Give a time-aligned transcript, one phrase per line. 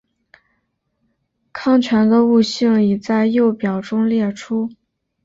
[1.53, 4.67] 糠醛的物性已在右表中列出。